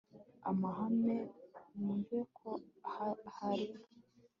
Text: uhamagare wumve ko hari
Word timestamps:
uhamagare 0.35 1.17
wumve 1.77 2.17
ko 2.37 2.49
hari 3.37 3.67